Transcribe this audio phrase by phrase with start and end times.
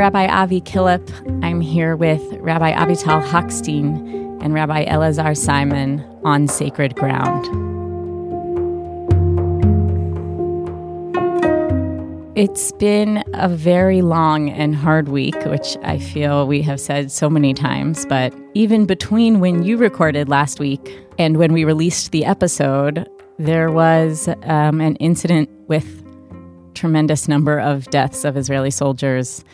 [0.00, 1.44] Rabbi Avi Killip.
[1.44, 7.44] I'm here with Rabbi Avital Hochstein and Rabbi Elazar Simon on sacred ground.
[12.34, 17.28] It's been a very long and hard week, which I feel we have said so
[17.28, 18.06] many times.
[18.06, 23.06] But even between when you recorded last week and when we released the episode,
[23.38, 26.02] there was um, an incident with
[26.72, 29.44] tremendous number of deaths of Israeli soldiers.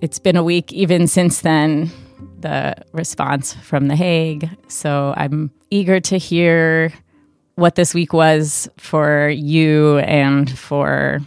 [0.00, 1.90] It's been a week even since then,
[2.38, 4.48] the response from The Hague.
[4.66, 6.90] So I'm eager to hear
[7.56, 11.20] what this week was for you and for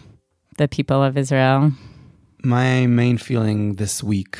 [0.57, 1.71] the people of Israel.
[2.43, 4.39] My main feeling this week,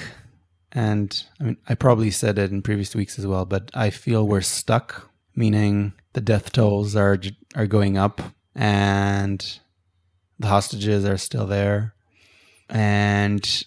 [0.72, 4.28] and I mean, I probably said it in previous weeks as well, but I feel
[4.28, 7.20] we're stuck, meaning the death tolls are
[7.54, 8.20] are going up,
[8.56, 9.60] and
[10.40, 11.94] the hostages are still there.
[12.68, 13.64] And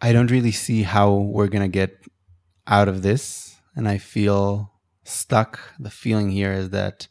[0.00, 2.04] I don't really see how we're going to get
[2.66, 3.56] out of this.
[3.76, 4.72] And I feel
[5.04, 5.60] stuck.
[5.78, 7.08] The feeling here is that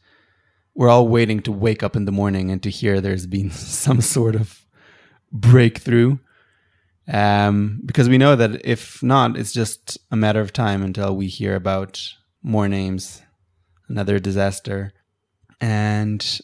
[0.74, 4.00] we're all waiting to wake up in the morning and to hear there's been some
[4.00, 4.64] sort of
[5.32, 6.18] breakthrough.
[7.06, 11.26] Um, because we know that if not, it's just a matter of time until we
[11.26, 12.02] hear about
[12.42, 13.22] more names,
[13.88, 14.92] another disaster.
[15.60, 16.40] And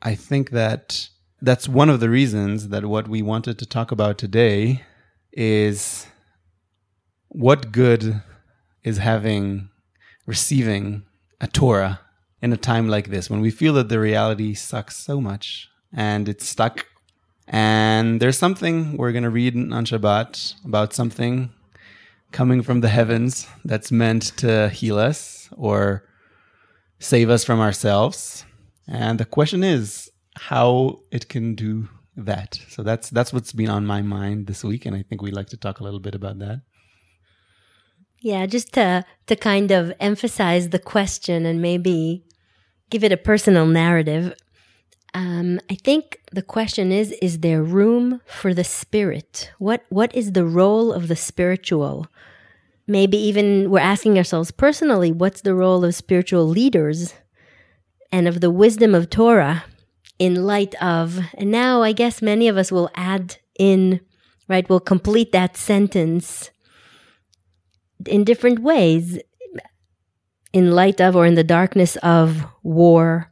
[0.00, 1.08] I think that
[1.42, 4.82] that's one of the reasons that what we wanted to talk about today
[5.38, 6.04] is
[7.28, 8.20] what good
[8.82, 9.68] is having
[10.26, 11.04] receiving
[11.40, 12.00] a Torah
[12.42, 16.28] in a time like this when we feel that the reality sucks so much and
[16.28, 16.86] it's stuck.
[17.46, 21.50] And there's something we're going to read on Shabbat about something
[22.32, 26.02] coming from the heavens that's meant to heal us or
[26.98, 28.44] save us from ourselves.
[28.88, 32.58] And the question is, how it can do that.
[32.68, 35.48] So that's that's what's been on my mind this week, and I think we'd like
[35.48, 36.62] to talk a little bit about that.
[38.20, 42.24] Yeah, just to to kind of emphasize the question and maybe
[42.90, 44.34] give it a personal narrative.
[45.14, 49.50] Um, I think the question is: Is there room for the spirit?
[49.58, 52.08] What what is the role of the spiritual?
[52.86, 57.14] Maybe even we're asking ourselves personally: What's the role of spiritual leaders
[58.10, 59.64] and of the wisdom of Torah
[60.18, 64.00] in light of, and now I guess many of us will add in,
[64.48, 66.50] right, We'll complete that sentence
[68.06, 69.18] in different ways
[70.52, 73.30] in light of or in the darkness of war,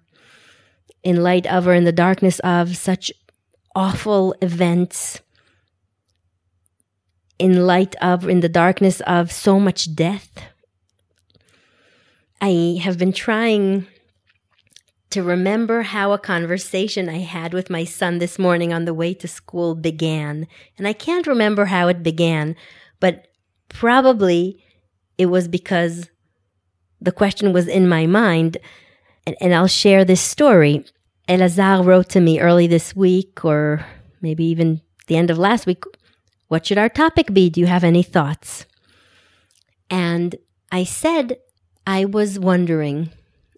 [1.02, 3.12] in light of or in the darkness of such
[3.74, 5.20] awful events,
[7.38, 10.30] in light of, in the darkness of so much death.
[12.40, 13.86] I have been trying
[15.16, 19.14] to remember how a conversation I had with my son this morning on the way
[19.14, 20.46] to school began.
[20.76, 22.54] And I can't remember how it began,
[23.00, 23.28] but
[23.70, 24.62] probably
[25.16, 26.10] it was because
[27.00, 28.58] the question was in my mind.
[29.26, 30.84] And, and I'll share this story.
[31.30, 33.86] Elazar wrote to me early this week, or
[34.20, 35.84] maybe even the end of last week,
[36.48, 37.48] What should our topic be?
[37.48, 38.66] Do you have any thoughts?
[39.88, 40.36] And
[40.70, 41.38] I said,
[41.86, 43.12] I was wondering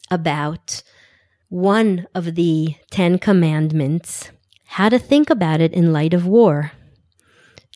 [0.09, 0.85] about
[1.49, 4.31] one of the Ten Commandments,
[4.67, 6.73] how to think about it in light of war.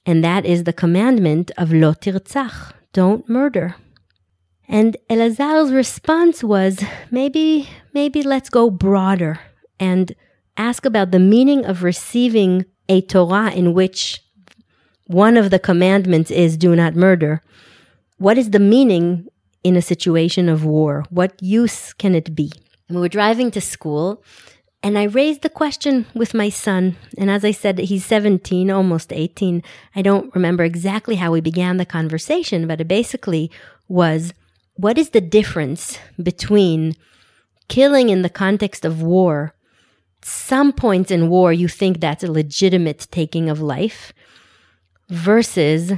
[0.04, 3.76] And that is the commandment of lo tirtzach, don't murder.
[4.68, 9.40] And Elazar's response was, maybe, maybe let's go broader
[9.80, 10.14] and
[10.56, 14.22] ask about the meaning of receiving a Torah in which
[15.06, 17.42] one of the commandments is do not murder.
[18.18, 19.28] What is the meaning
[19.64, 21.04] in a situation of war?
[21.10, 22.52] What use can it be?
[22.92, 24.22] We were driving to school,
[24.82, 26.96] and I raised the question with my son.
[27.16, 29.62] And as I said, he's 17, almost 18.
[29.96, 33.50] I don't remember exactly how we began the conversation, but it basically
[33.88, 34.34] was
[34.74, 36.94] what is the difference between
[37.68, 39.54] killing in the context of war?
[40.22, 44.12] Some points in war, you think that's a legitimate taking of life
[45.08, 45.92] versus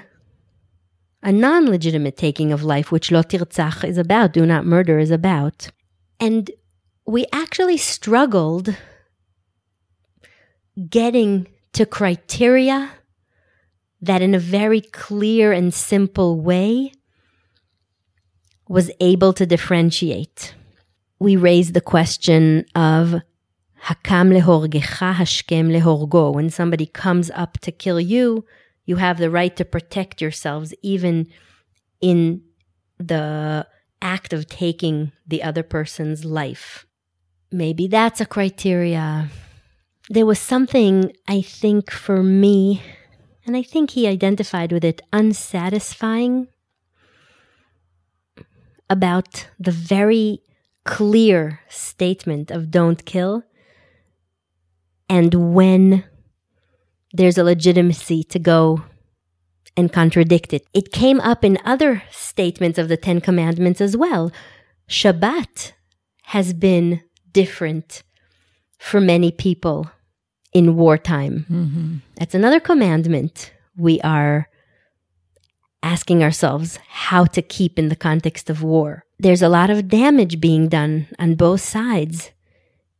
[1.25, 5.11] a non legitimate taking of life, which Lo Tirtzach is about, do not murder is
[5.11, 5.70] about.
[6.20, 6.50] And
[7.06, 8.75] we actually struggled
[10.89, 12.91] getting to criteria
[14.01, 16.93] that in a very clear and simple way
[18.69, 20.55] was able to differentiate.
[21.19, 23.23] We raised the question of
[23.85, 26.35] hakam lehorgecha hashkem lehorgo.
[26.35, 28.45] When somebody comes up to kill you,
[28.87, 31.29] you have the right to protect yourselves even
[32.01, 32.43] in
[32.99, 33.67] the
[34.01, 36.87] act of taking the other person's life.
[37.55, 39.29] Maybe that's a criteria.
[40.11, 42.83] There was something I think for me,
[43.47, 46.49] and I think he identified with it, unsatisfying
[48.91, 50.41] about the very
[50.85, 53.45] clear statement of don't kill
[55.09, 56.03] and when
[57.12, 58.83] there's a legitimacy to go
[59.77, 60.67] and contradict it.
[60.75, 64.33] It came up in other statements of the Ten Commandments as well.
[64.89, 65.73] Shabbat
[66.25, 67.01] has been
[67.34, 68.02] different
[68.78, 69.90] for many people
[70.54, 71.44] in wartime.
[71.50, 71.96] Mm-hmm.
[72.16, 74.48] That's another commandment we are
[75.82, 79.04] asking ourselves how to keep in the context of war.
[79.19, 82.31] There's a lot of damage being done on both sides.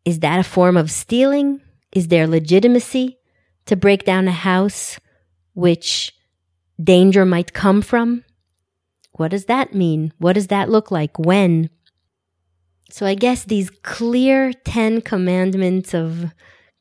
[0.05, 1.63] Is that a form of stealing?
[1.93, 3.19] Is there legitimacy
[3.67, 4.99] to break down a house
[5.55, 6.13] which
[6.83, 8.25] danger might come from?
[9.13, 10.13] What does that mean?
[10.19, 11.19] What does that look like?
[11.19, 11.71] When?
[12.91, 16.33] So I guess these clear 10 commandments of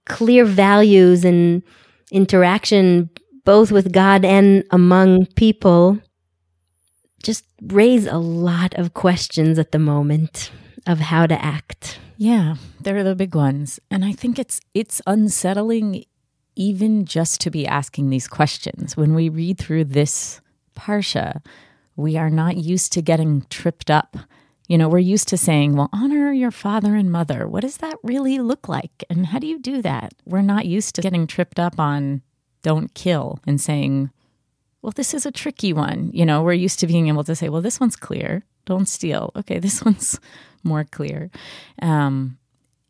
[0.05, 1.63] clear values and
[2.11, 3.09] interaction,
[3.45, 5.99] both with God and among people,
[7.23, 10.51] just raise a lot of questions at the moment
[10.85, 11.99] of how to act.
[12.17, 13.79] Yeah, they're the big ones.
[13.89, 16.05] And I think it's it's unsettling
[16.55, 18.95] even just to be asking these questions.
[18.95, 20.39] When we read through this
[20.77, 21.43] parsha,
[21.95, 24.17] we are not used to getting tripped up.
[24.67, 27.47] You know, we're used to saying, well, honor your father and mother.
[27.47, 29.03] What does that really look like?
[29.09, 30.13] And how do you do that?
[30.25, 32.21] We're not used to getting tripped up on
[32.61, 34.09] don't kill and saying,
[34.81, 36.11] well, this is a tricky one.
[36.13, 38.43] You know, we're used to being able to say, well, this one's clear.
[38.65, 39.31] Don't steal.
[39.35, 40.19] Okay, this one's
[40.63, 41.29] more clear.
[41.81, 42.37] Um,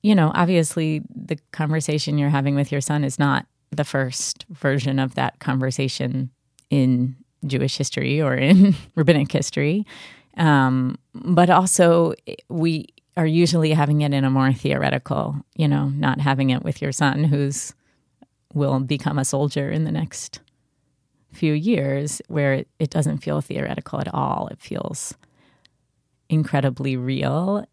[0.02, 5.00] you know, obviously, the conversation you're having with your son is not the first version
[5.00, 6.30] of that conversation
[6.70, 7.16] in
[7.48, 9.86] Jewish history or in rabbinic history.
[10.38, 12.14] Um, but also,
[12.50, 16.82] we are usually having it in a more theoretical, you know, not having it with
[16.82, 17.74] your son who's
[18.54, 20.40] will become a soldier in the next
[21.32, 24.48] few years, where it, it doesn't feel theoretical at all.
[24.48, 25.16] It feels
[26.30, 27.66] incredibly real.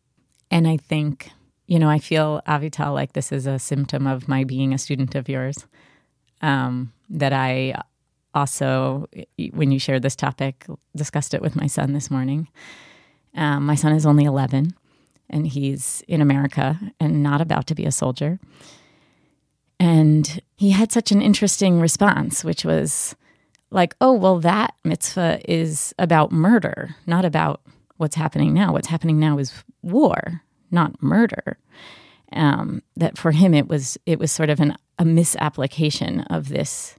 [0.51, 1.31] And I think,
[1.67, 5.15] you know, I feel, Avital, like this is a symptom of my being a student
[5.15, 5.67] of yours.
[6.43, 7.75] Um, that I
[8.35, 9.09] also,
[9.53, 12.49] when you shared this topic, discussed it with my son this morning.
[13.35, 14.75] Um, my son is only 11
[15.29, 18.41] and he's in America and not about to be a soldier.
[19.79, 23.15] And he had such an interesting response, which was
[23.71, 27.62] like, oh, well, that mitzvah is about murder, not about
[27.97, 28.73] what's happening now.
[28.73, 31.59] What's happening now is war, not murder.
[32.33, 36.94] Um, that for him it was it was sort of an, a misapplication of this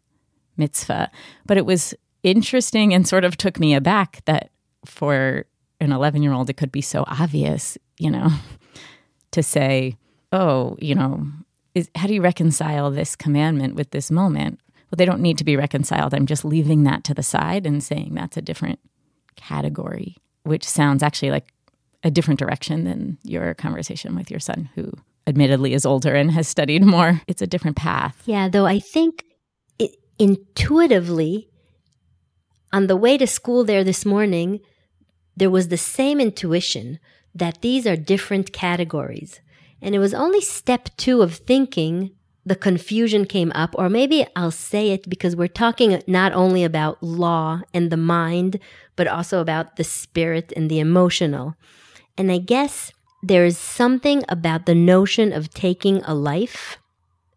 [0.62, 1.10] mitzvah,
[1.46, 1.94] but it was
[2.24, 4.52] interesting and sort of took me aback that
[4.86, 5.46] for
[5.80, 8.30] an 11 year old it could be so obvious, you know,
[9.31, 9.98] to say,
[10.31, 11.25] oh, you know,
[11.74, 14.60] is, how do you reconcile this commandment with this moment?
[14.90, 16.13] Well, they don't need to be reconciled.
[16.13, 18.80] I'm just leaving that to the side and saying that's a different
[19.36, 21.54] category, which sounds actually like
[22.04, 24.92] a different direction than your conversation with your son, who
[25.28, 27.22] admittedly is older and has studied more.
[27.28, 28.22] It's a different path.
[28.25, 29.25] Yeah, though I think
[30.21, 31.50] intuitively,
[32.71, 34.59] on the way to school there this morning,
[35.35, 37.00] there was the same intuition
[37.33, 39.41] that these are different categories.
[39.81, 42.12] And it was only step two of thinking
[42.45, 47.01] the confusion came up, or maybe I'll say it because we're talking not only about
[47.01, 48.60] law and the mind,
[48.96, 51.55] but also about the spirit and the emotional.
[52.15, 52.93] And I guess
[53.24, 56.77] there is something about the notion of taking a life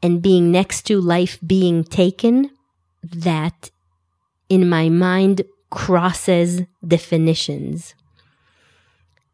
[0.02, 2.50] and being next to life being taken
[3.12, 3.70] that
[4.49, 7.94] in my mind crosses definitions.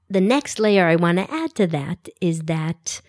[0.08, 3.00] The next layer I want to add to that is that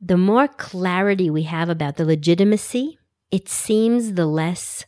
[0.00, 2.98] the more clarity we have about the legitimacy,
[3.30, 4.84] it seems the less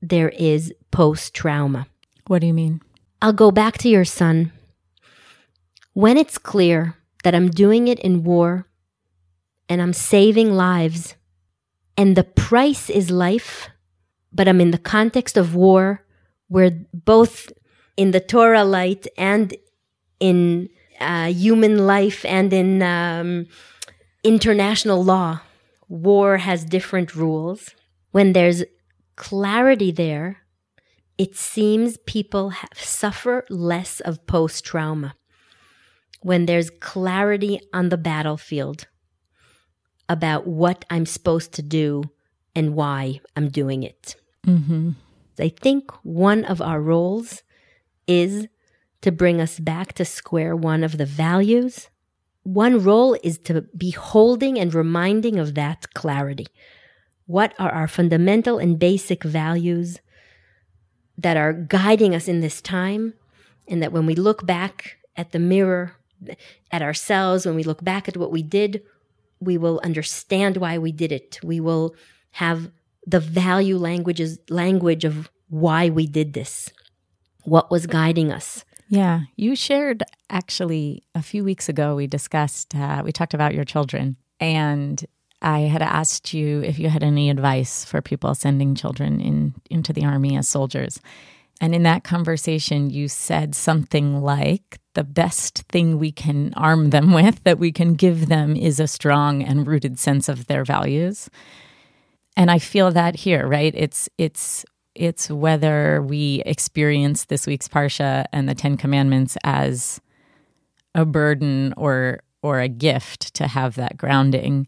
[0.00, 1.86] there is post trauma.
[2.26, 2.80] What do you mean?
[3.20, 4.52] I'll go back to your son.
[5.92, 8.66] When it's clear that I'm doing it in war
[9.68, 11.16] and I'm saving lives,
[11.96, 13.68] and the price is life,
[14.32, 16.04] but I'm in the context of war
[16.48, 17.52] where both
[17.96, 19.54] in the Torah light and
[20.18, 20.68] in
[21.00, 23.46] uh, human life and in um,
[24.22, 25.40] international law,
[25.88, 27.70] war has different rules.
[28.10, 28.64] When there's
[29.16, 30.38] clarity there,
[31.18, 35.14] it seems people have, suffer less of post trauma.
[36.22, 38.86] When there's clarity on the battlefield
[40.08, 42.04] about what I'm supposed to do
[42.54, 44.16] and why I'm doing it.
[44.46, 44.90] Mm-hmm.
[45.38, 47.42] I think one of our roles
[48.06, 48.48] is
[49.00, 51.88] to bring us back to square one of the values.
[52.42, 56.46] One role is to be holding and reminding of that clarity.
[57.26, 60.00] What are our fundamental and basic values
[61.16, 63.14] that are guiding us in this time,
[63.68, 65.96] and that when we look back at the mirror,
[66.70, 68.82] at ourselves, when we look back at what we did,
[69.38, 71.38] we will understand why we did it.
[71.42, 71.94] We will
[72.32, 72.70] have
[73.06, 76.70] the value languages language of why we did this,
[77.44, 78.64] what was guiding us.
[78.88, 81.94] Yeah, you shared actually a few weeks ago.
[81.94, 85.04] We discussed, uh, we talked about your children, and
[85.42, 89.92] I had asked you if you had any advice for people sending children in into
[89.92, 91.00] the army as soldiers.
[91.62, 97.12] And in that conversation, you said something like the best thing we can arm them
[97.12, 101.28] with, that we can give them, is a strong and rooted sense of their values.
[102.36, 103.74] And I feel that here, right?
[103.76, 110.00] It's it's it's whether we experience this week's parsha and the Ten Commandments as
[110.94, 114.66] a burden or or a gift to have that grounding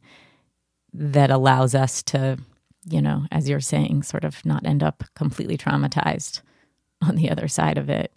[0.93, 2.39] that allows us to,
[2.85, 6.43] you know, as you're saying, sort of not end up completely traumatized
[7.03, 8.13] on the other side of it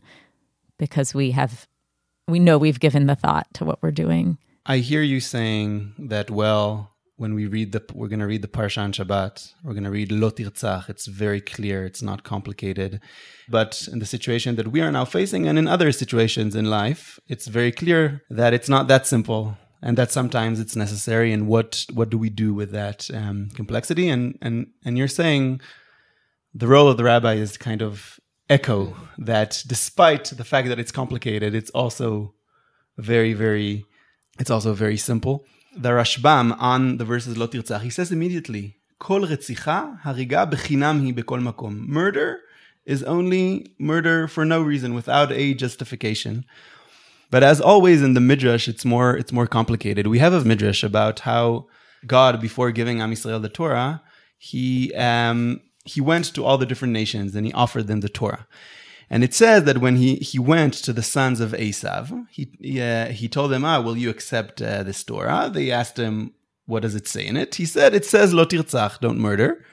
[0.78, 1.68] because we have
[2.28, 4.38] we know we've given the thought to what we're doing.
[4.66, 8.48] I hear you saying that well when we read the we're going to read the
[8.48, 9.54] parsha on Shabbat.
[9.64, 10.90] We're going to read Lo Tirtzach.
[10.90, 11.86] It's very clear.
[11.86, 13.00] It's not complicated.
[13.48, 17.20] But in the situation that we are now facing, and in other situations in life,
[17.28, 21.32] it's very clear that it's not that simple, and that sometimes it's necessary.
[21.32, 24.10] And what what do we do with that um, complexity?
[24.10, 25.62] And and and you're saying
[26.54, 28.20] the role of the rabbi is kind of
[28.50, 32.34] echo that, despite the fact that it's complicated, it's also
[32.98, 33.86] very very
[34.38, 35.46] it's also very simple
[35.76, 41.12] the Rashbam on the verses Lo Tirtzach, he says immediately, Kol retzicha hariga bechinam hi
[41.12, 41.86] bekol makom.
[41.88, 42.42] Murder
[42.86, 46.46] is only murder for no reason, without a justification.
[47.30, 50.08] But as always in the midrash, it's more it's more complicated.
[50.08, 51.68] We have a midrash about how
[52.08, 54.02] God, before giving Am Yisrael the Torah,
[54.38, 58.48] he um, he went to all the different nations and he offered them the Torah.
[59.10, 62.82] And it says that when he, he went to the sons of Esav, he, he,
[62.82, 65.50] uh, he told them, ah, will you accept uh, this Torah?
[65.54, 66.34] They asked him,
[66.66, 67.56] what does it say in it?
[67.56, 69.64] He said, it says, lo tirtzach, don't murder.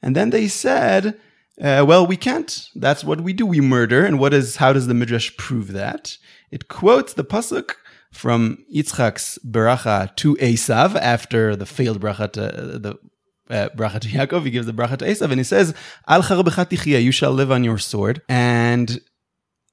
[0.00, 1.18] And then they said,
[1.60, 2.68] uh, well, we can't.
[2.74, 3.44] That's what we do.
[3.44, 4.06] We murder.
[4.06, 6.16] And what is, how does the Midrash prove that?
[6.50, 7.72] It quotes the Pasuk
[8.12, 12.40] from Yitzchak's bracha to Esav after the failed bracha to
[12.78, 12.98] the
[13.50, 15.74] uh, bracha to Yaakov, he gives the bracha to Esav, and he says,
[16.08, 18.22] Al tichya, you shall live on your sword.
[18.28, 19.00] And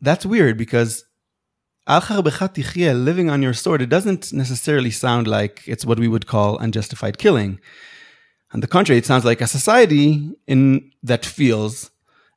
[0.02, 1.06] that's weird because
[1.86, 6.28] Al tichya, living on your sword, it doesn't necessarily sound like it's what we would
[6.28, 7.60] call unjustified killing.
[8.54, 11.92] On the contrary, it sounds like a society in that feels,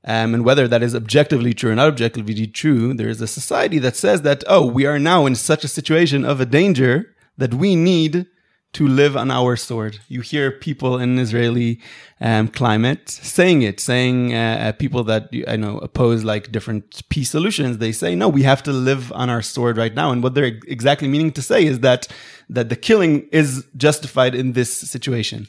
[0.04, 3.78] um, and whether that is objectively true or not objectively true, there is a society
[3.78, 7.54] that says that, oh, we are now in such a situation of a danger that
[7.54, 8.26] we need
[8.72, 9.98] to live on our sword.
[10.08, 11.80] You hear people in Israeli
[12.20, 17.30] um, climate saying it, saying uh, uh people that I know oppose like different peace
[17.30, 17.78] solutions.
[17.78, 20.12] They say, no, we have to live on our sword right now.
[20.12, 22.06] And what they're exactly meaning to say is that
[22.48, 25.48] that the killing is justified in this situation.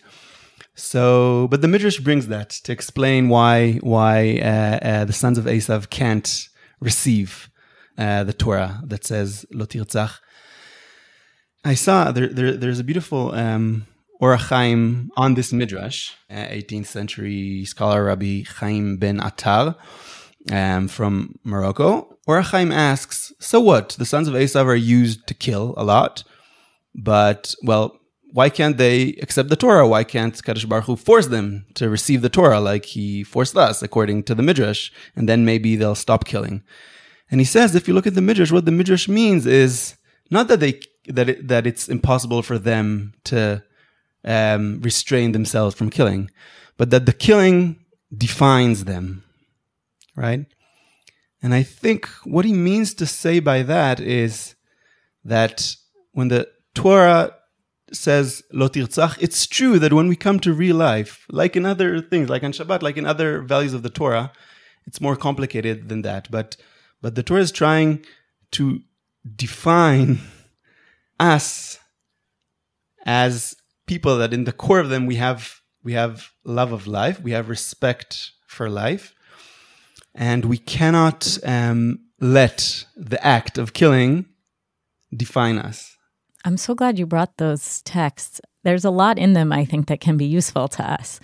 [0.73, 5.45] So, but the Midrash brings that to explain why why uh, uh, the sons of
[5.45, 6.47] Esav can't
[6.79, 7.49] receive
[7.97, 10.19] uh, the Torah that says "Lo tirtzach."
[11.63, 13.85] I saw there, there there's a beautiful um,
[14.19, 19.75] Or HaChaim on this midrash, uh, 18th century scholar Rabbi Chaim ben Attar
[20.51, 22.17] um, from Morocco.
[22.27, 23.89] Or HaChaim asks, so what?
[23.89, 26.23] The sons of Esav are used to kill a lot,
[26.95, 27.99] but well,
[28.33, 29.87] why can't they accept the Torah?
[29.87, 33.83] Why can't Kadosh Baruch Hu force them to receive the Torah like he forced us,
[33.83, 36.63] according to the midrash, and then maybe they'll stop killing?
[37.29, 39.95] And he says, if you look at the midrash, what the midrash means is
[40.29, 43.63] not that they that it, that it's impossible for them to
[44.23, 46.29] um, restrain themselves from killing,
[46.77, 47.77] but that the killing
[48.15, 49.23] defines them,
[50.15, 50.45] right?
[51.41, 54.55] And I think what he means to say by that is
[55.23, 55.75] that
[56.11, 57.33] when the Torah
[57.91, 61.99] says lo tirtzach, it's true that when we come to real life, like in other
[62.01, 64.31] things, like on Shabbat, like in other values of the Torah,
[64.85, 66.29] it's more complicated than that.
[66.29, 66.57] But
[67.01, 68.05] but the Torah is trying
[68.51, 68.81] to
[69.35, 70.19] define
[71.21, 71.79] us
[73.05, 77.19] as people that in the core of them we have we have love of life,
[77.21, 79.15] we have respect for life,
[80.13, 84.25] and we cannot um, let the act of killing
[85.15, 85.97] define us.
[86.45, 88.41] I'm so glad you brought those texts.
[88.63, 91.19] There's a lot in them I think that can be useful to us.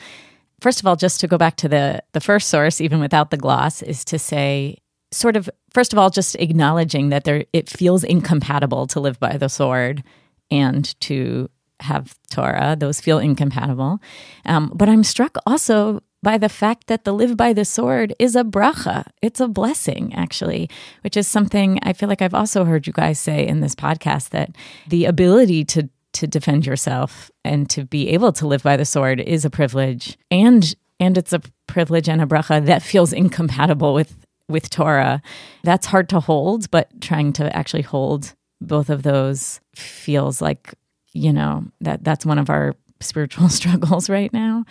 [0.59, 3.37] First of all, just to go back to the the first source, even without the
[3.37, 4.77] gloss, is to say
[5.11, 9.37] sort of first of all just acknowledging that there it feels incompatible to live by
[9.37, 10.01] the sword
[10.49, 11.47] and to
[11.81, 13.99] have Torah; those feel incompatible.
[14.43, 18.35] Um, but I'm struck also by the fact that the live by the sword is
[18.35, 19.05] a bracha.
[19.21, 20.67] It's a blessing, actually,
[21.01, 24.29] which is something I feel like I've also heard you guys say in this podcast
[24.29, 24.55] that
[24.87, 29.19] the ability to to defend yourself and to be able to live by the sword
[29.19, 34.26] is a privilege and and it's a privilege and a bracha that feels incompatible with
[34.49, 35.21] with Torah.
[35.63, 40.73] That's hard to hold, but trying to actually hold both of those feels like,
[41.13, 44.65] you know, that that's one of our spiritual struggles right now.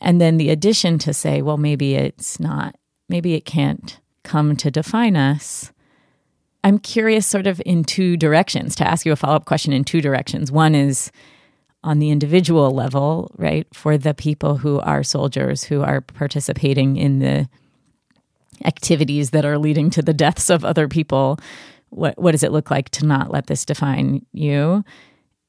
[0.00, 2.76] And then the addition to say, well, maybe it's not,
[3.08, 5.72] maybe it can't come to define us.
[6.62, 9.84] I'm curious, sort of in two directions, to ask you a follow up question in
[9.84, 10.52] two directions.
[10.52, 11.10] One is
[11.82, 13.66] on the individual level, right?
[13.72, 17.48] For the people who are soldiers, who are participating in the
[18.64, 21.38] activities that are leading to the deaths of other people.
[21.90, 24.84] What, what does it look like to not let this define you?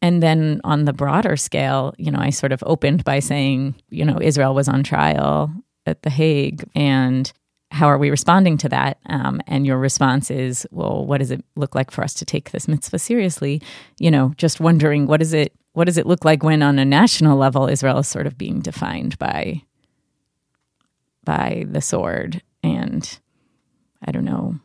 [0.01, 4.03] And then on the broader scale, you know, I sort of opened by saying, you
[4.03, 5.53] know, Israel was on trial
[5.85, 6.63] at The Hague.
[6.73, 7.31] And
[7.69, 8.97] how are we responding to that?
[9.05, 12.51] Um, and your response is, well, what does it look like for us to take
[12.51, 13.61] this mitzvah seriously?
[13.99, 16.85] You know, just wondering what is it what does it look like when on a
[16.85, 19.61] national level Israel is sort of being defined by
[21.23, 23.19] by the sword and
[24.05, 24.59] I don't know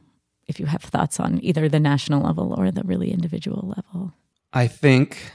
[0.47, 4.15] if you have thoughts on either the national level or the really individual level.
[4.53, 5.33] I think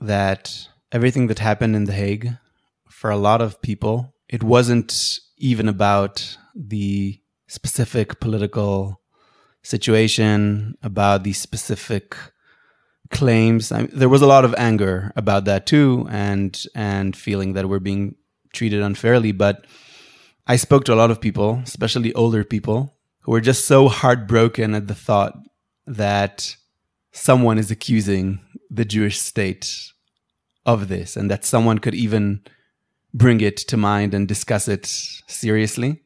[0.00, 2.30] that everything that happened in The Hague,
[2.88, 9.00] for a lot of people, it wasn't even about the specific political
[9.62, 12.16] situation, about the specific
[13.10, 13.70] claims.
[13.70, 17.80] I there was a lot of anger about that too, and and feeling that we're
[17.80, 18.16] being
[18.52, 19.32] treated unfairly.
[19.32, 19.66] But
[20.46, 24.74] I spoke to a lot of people, especially older people, who were just so heartbroken
[24.74, 25.34] at the thought
[25.86, 26.56] that
[27.12, 29.92] someone is accusing the Jewish state
[30.66, 32.42] of this and that someone could even
[33.14, 36.02] bring it to mind and discuss it seriously.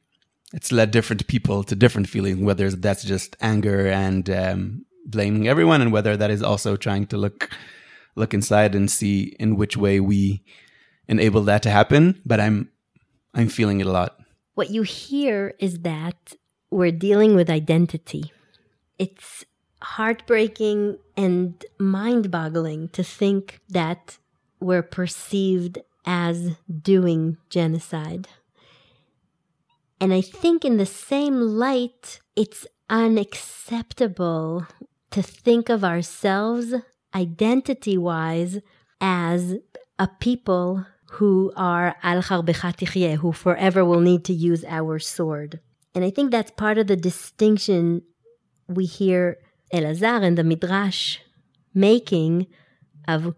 [0.53, 5.81] It's led different people to different feelings, whether that's just anger and um, blaming everyone,
[5.81, 7.51] and whether that is also trying to look
[8.15, 10.43] look inside and see in which way we
[11.07, 12.21] enable that to happen.
[12.25, 12.71] But I'm
[13.35, 14.18] I'm feeling it a lot.
[14.59, 16.35] What you hear is that
[16.69, 18.33] we're dealing with identity.
[18.99, 19.45] It's
[19.81, 24.19] heartbreaking and mind boggling to think that
[24.59, 28.27] we're perceived as doing genocide.
[30.01, 34.67] And I think, in the same light, it's unacceptable
[35.13, 36.75] to think of ourselves
[37.15, 38.59] identity wise
[39.01, 39.55] as
[40.01, 45.61] a people who are al who forever will need to use our sword.
[45.95, 48.03] And I think that's part of the distinction
[48.69, 49.39] we hear
[49.73, 51.19] Elazar and the Midrash
[51.75, 52.47] making
[53.07, 53.35] of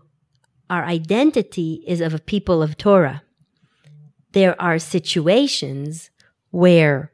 [0.69, 3.23] our identity is of a people of Torah.
[4.33, 6.11] There are situations
[6.51, 7.13] where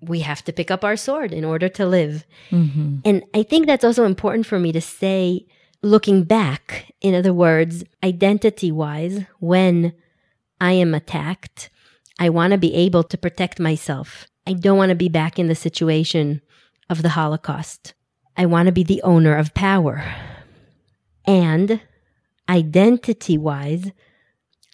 [0.00, 2.24] we have to pick up our sword in order to live.
[2.50, 2.98] Mm-hmm.
[3.04, 5.46] And I think that's also important for me to say,
[5.82, 9.92] looking back, in other words, identity wise, when
[10.60, 11.70] I am attacked,
[12.18, 14.26] I want to be able to protect myself.
[14.46, 16.42] I don't want to be back in the situation
[16.88, 17.94] of the Holocaust.
[18.36, 20.04] I want to be the owner of power.
[21.26, 21.80] And
[22.48, 23.90] identity wise,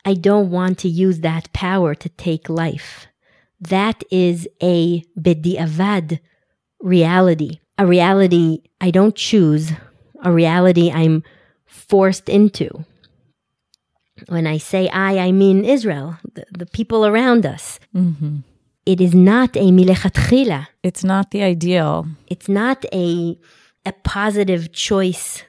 [0.05, 3.07] I don't want to use that power to take life.
[3.61, 6.21] That is a bediavad
[6.81, 9.73] reality, a reality I don't choose,
[10.22, 11.22] a reality I'm
[11.66, 12.85] forced into.
[14.29, 17.79] When I say I, I mean Israel, the, the people around us.
[17.94, 18.38] Mm-hmm
[18.87, 20.68] it is not a milechatchila.
[20.85, 22.07] It's not the ideal.
[22.29, 23.37] It's not a
[23.85, 25.44] a positive choice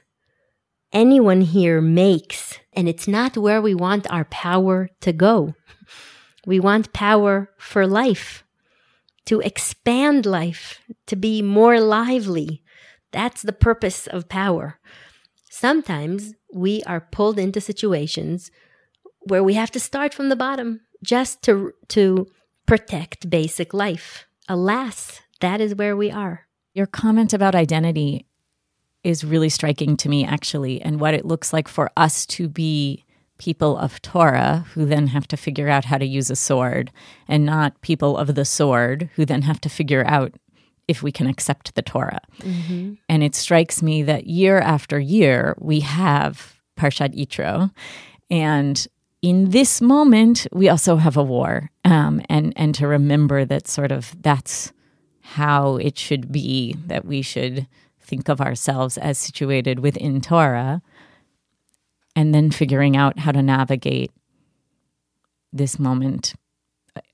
[0.92, 5.54] anyone here makes, and it's not where we want our power to go.
[6.46, 8.44] We want power for life,
[9.26, 12.62] to expand life, to be more lively.
[13.12, 14.78] That's the purpose of power.
[15.50, 18.50] Sometimes we are pulled into situations
[19.20, 22.26] where we have to start from the bottom just to to
[22.66, 24.26] protect basic life.
[24.48, 26.46] Alas, that is where we are.
[26.74, 28.26] Your comment about identity
[29.04, 33.04] is really striking to me, actually, and what it looks like for us to be
[33.38, 36.90] people of Torah who then have to figure out how to use a sword,
[37.26, 40.34] and not people of the sword who then have to figure out
[40.88, 42.22] if we can accept the Torah.
[42.40, 42.94] Mm-hmm.
[43.08, 47.70] And it strikes me that year after year, we have Parshat Yitro,
[48.30, 48.86] and
[49.20, 53.90] in this moment, we also have a war, um, and and to remember that sort
[53.90, 54.72] of that's
[55.20, 56.74] how it should be.
[56.86, 57.66] That we should
[58.00, 60.82] think of ourselves as situated within Torah,
[62.14, 64.12] and then figuring out how to navigate
[65.52, 66.34] this moment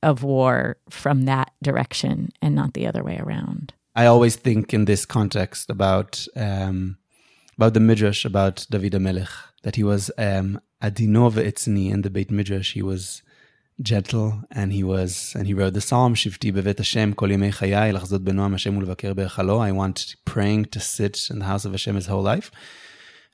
[0.03, 3.73] of war from that direction and not the other way around.
[3.95, 6.99] I always think in this context about um,
[7.57, 9.29] about the midrash about David Melech
[9.63, 12.73] that he was um, adino ve'etzini in the Beit Midrash.
[12.73, 13.23] He was
[13.81, 17.97] gentle and he was and he wrote the psalm shivti bevet Hashem kol yemei chayai
[17.97, 19.61] lachzot benoam Hashem ulvaker be'echalo.
[19.61, 22.51] I want praying to sit in the house of Hashem his whole life.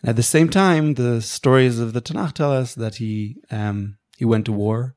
[0.03, 3.97] And at the same time, the stories of the Tanakh tell us that he um,
[4.17, 4.95] he went to war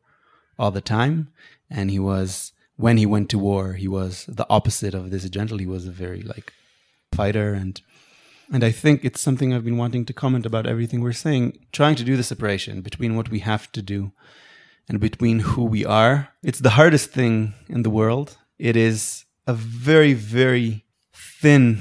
[0.57, 1.29] all the time,
[1.69, 5.57] and he was when he went to war, he was the opposite of this gentle.
[5.57, 6.53] He was a very like
[7.11, 7.79] fighter and
[8.51, 11.95] and I think it's something I've been wanting to comment about everything we're saying, trying
[11.95, 14.11] to do the separation between what we have to do
[14.89, 16.29] and between who we are.
[16.43, 18.37] It's the hardest thing in the world.
[18.59, 21.79] It is a very, very thin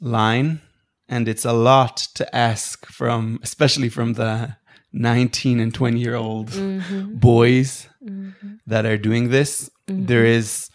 [0.00, 0.60] line,
[1.08, 4.56] and it's a lot to ask from, especially from the
[4.92, 7.14] 19 and 20 year old mm-hmm.
[7.16, 8.54] boys mm-hmm.
[8.66, 9.70] that are doing this.
[9.88, 10.06] Mm-hmm.
[10.06, 10.70] There is,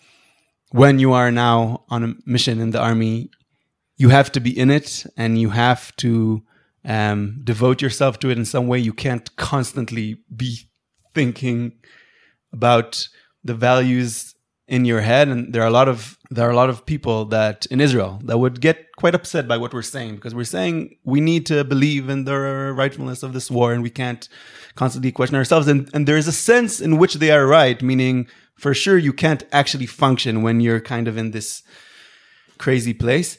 [0.71, 3.29] when you are now on a mission in the army,
[3.97, 6.43] you have to be in it and you have to
[6.85, 8.79] um, devote yourself to it in some way.
[8.79, 10.69] You can't constantly be
[11.13, 11.73] thinking
[12.53, 13.07] about
[13.43, 14.35] the values
[14.67, 17.25] in your head and there are a lot of there are a lot of people
[17.25, 20.97] that in Israel that would get quite upset by what we're saying because we're saying
[21.03, 24.27] we need to believe in the rightfulness of this war and we can't
[24.75, 28.27] constantly question ourselves and and there is a sense in which they are right meaning
[28.55, 31.63] for sure you can't actually function when you're kind of in this
[32.57, 33.37] crazy place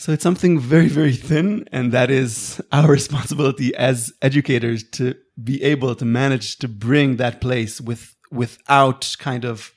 [0.00, 1.68] so it's something very, very thin.
[1.72, 5.14] And that is our responsibility as educators to
[5.44, 9.74] be able to manage to bring that place with, without kind of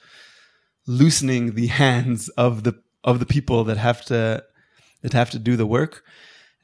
[0.86, 4.44] loosening the hands of the, of the people that have to,
[5.02, 6.04] that have to do the work.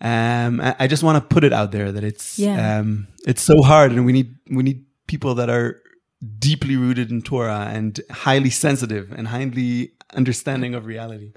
[0.01, 2.79] Um, I just want to put it out there that it's, yeah.
[2.79, 5.81] um, it's so hard and we need, we need people that are
[6.37, 11.33] deeply rooted in Torah and highly sensitive and highly understanding of reality.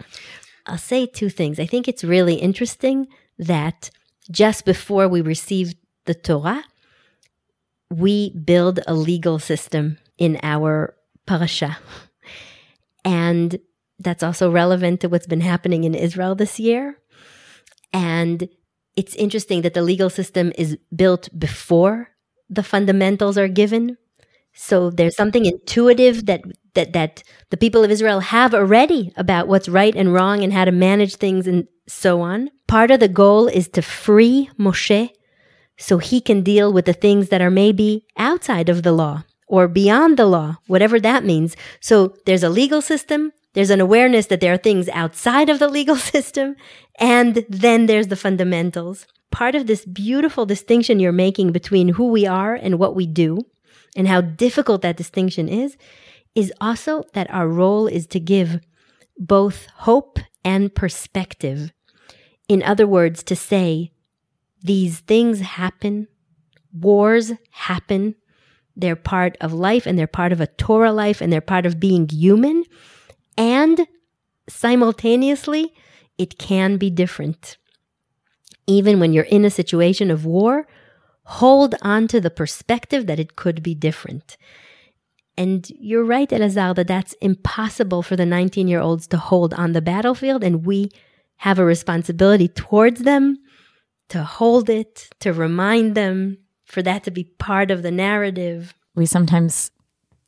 [0.66, 1.59] I'll say two things.
[1.59, 3.90] I think it's really interesting that
[4.31, 6.64] just before we received the Torah,
[7.90, 10.95] we build a legal system in our
[11.27, 11.79] parasha.
[13.05, 13.59] And
[13.99, 16.99] that's also relevant to what's been happening in Israel this year.
[17.93, 18.49] And
[18.97, 22.09] it's interesting that the legal system is built before
[22.49, 23.97] the fundamentals are given.
[24.55, 26.43] So there's something intuitive that
[26.75, 30.67] that that the people of Israel have already about what's right and wrong and how
[30.67, 32.51] to manage things and so on.
[32.69, 35.11] Part of the goal is to free Moshe
[35.79, 39.69] so he can deal with the things that are maybe outside of the law or
[39.69, 41.55] beyond the law, whatever that means.
[41.79, 45.69] So there's a legal system, there's an awareness that there are things outside of the
[45.69, 46.57] legal system,
[46.99, 49.07] and then there's the fundamentals.
[49.31, 53.41] Part of this beautiful distinction you're making between who we are and what we do,
[53.95, 55.77] and how difficult that distinction is,
[56.35, 58.59] is also that our role is to give
[59.19, 61.75] both hope and perspective.
[62.49, 63.93] In other words, to say,
[64.62, 66.09] these things happen,
[66.73, 68.15] wars happen,
[68.77, 71.81] they're part of life and they're part of a Torah life and they're part of
[71.81, 72.65] being human.
[73.37, 73.87] And
[74.49, 75.73] simultaneously,
[76.19, 77.57] it can be different.
[78.67, 80.67] Even when you're in a situation of war,
[81.25, 84.37] hold on to the perspective that it could be different.
[85.37, 89.73] And you're right, Elazar, that that's impossible for the 19 year olds to hold on
[89.73, 90.45] the battlefield.
[90.45, 90.91] And we
[91.37, 93.39] have a responsibility towards them
[94.11, 98.75] to hold it, to remind them, for that to be part of the narrative.
[98.94, 99.70] We sometimes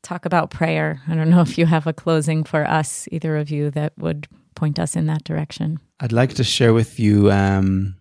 [0.02, 1.00] talk about prayer.
[1.08, 4.28] I don't know if you have a closing for us, either of you, that would
[4.54, 5.80] point us in that direction.
[6.00, 7.96] I'd like to share with you um,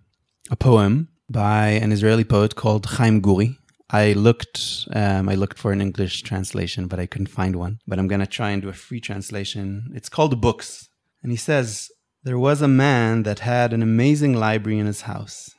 [0.52, 3.58] a poem by an Israeli poet called Chaim Guri.
[3.90, 7.80] I looked, um, I looked for an English translation, but I couldn't find one.
[7.88, 9.92] But I'm gonna try and do a free translation.
[9.94, 10.90] It's called Books,
[11.22, 11.90] and he says
[12.24, 15.52] there was a man that had an amazing library in his house.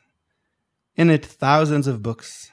[0.97, 2.51] In it, thousands of books,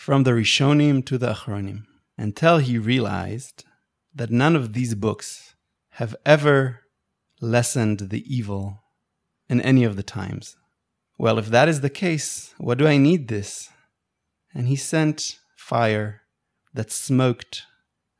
[0.00, 1.84] from the Rishonim to the Achronim,
[2.16, 3.64] until he realized
[4.14, 5.54] that none of these books
[6.00, 6.80] have ever
[7.42, 8.82] lessened the evil
[9.50, 10.56] in any of the times.
[11.18, 13.68] Well, if that is the case, what do I need this?
[14.54, 16.22] and he sent fire
[16.74, 17.64] that smoked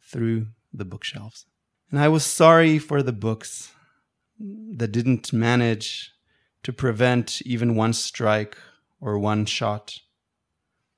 [0.02, 1.46] through the bookshelves.
[1.90, 3.72] And I was sorry for the books
[4.38, 6.12] that didn't manage
[6.62, 8.56] to prevent even one strike
[9.00, 9.98] or one shot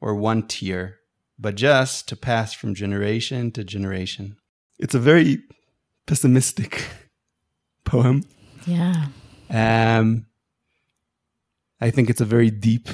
[0.03, 0.99] or one tear,
[1.39, 4.37] but just to pass from generation to generation.
[4.79, 5.43] It's a very
[6.07, 6.85] pessimistic
[7.85, 8.25] poem.
[8.67, 9.07] Yeah.
[9.49, 10.27] Um,
[11.81, 12.89] I think it's a very deep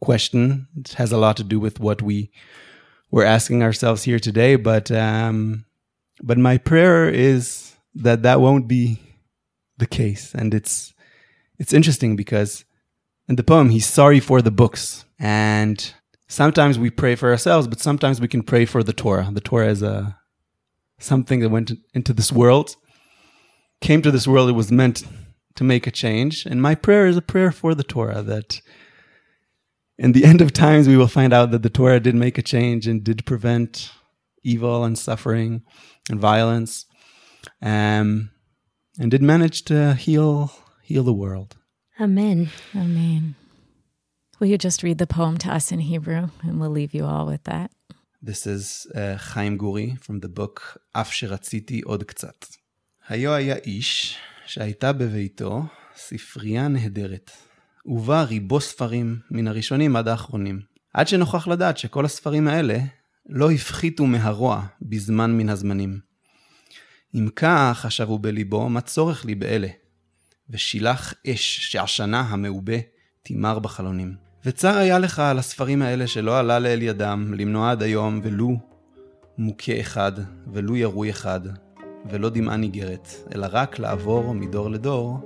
[0.00, 0.66] question.
[0.76, 2.30] It has a lot to do with what we
[3.10, 5.64] were asking ourselves here today, but um,
[6.22, 9.00] but my prayer is that that won't be
[9.78, 10.34] the case.
[10.34, 10.92] And it's,
[11.58, 12.64] it's interesting because
[13.28, 15.04] in the poem, he's sorry for the books.
[15.18, 15.92] And
[16.30, 19.28] sometimes we pray for ourselves, but sometimes we can pray for the Torah.
[19.32, 20.16] The Torah is a,
[20.98, 22.76] something that went into this world,
[23.80, 24.48] came to this world.
[24.48, 25.04] It was meant
[25.56, 26.46] to make a change.
[26.46, 28.62] And my prayer is a prayer for the Torah that
[29.98, 32.42] in the end of times, we will find out that the Torah did make a
[32.42, 33.90] change and did prevent
[34.42, 35.62] evil and suffering
[36.08, 36.86] and violence,
[37.60, 38.30] um,
[38.98, 41.56] and did manage to heal heal the world.
[42.00, 42.48] Amen.
[42.74, 43.34] Amen.
[44.40, 47.26] Will you just read the poem to us in Hebrew, and we'll leave you all
[47.26, 47.70] with that.
[48.22, 52.46] This is uh, Chaim Guri from the book אף שרציתי עוד קצת.
[53.08, 55.62] היו היה איש שהייתה בביתו
[55.96, 57.30] ספרייה נהדרת.
[57.86, 60.60] ובה ריבו ספרים, מן הראשונים עד האחרונים.
[60.94, 62.78] עד שנוכח לדעת שכל הספרים האלה
[63.28, 66.00] לא הפחיתו מהרוע בזמן מן הזמנים.
[67.14, 69.68] אם כך, חשבו בליבו, מה צורך לי באלה?
[70.50, 72.76] ושילח אש שעשנה המעובה
[73.22, 74.29] תימר בחלונים.
[74.44, 78.50] וצר היה לך על הספרים האלה שלא עלה לאל ידם, למנוע עד היום ולו
[79.38, 80.12] מוכה אחד,
[80.52, 81.40] ולו ירוי אחד,
[82.10, 85.20] ולא דמעה ניגרת, אלא רק לעבור מדור לדור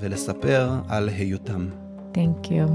[0.00, 1.68] ולספר על היותם.
[2.12, 2.66] Thank you.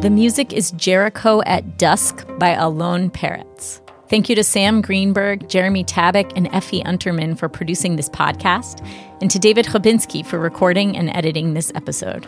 [0.00, 3.80] The music is Jericho at Dusk by Alone Parrots.
[4.08, 8.82] Thank you to Sam Greenberg, Jeremy Tabak, and Effie Unterman for producing this podcast,
[9.20, 12.26] and to David Chabinski for recording and editing this episode.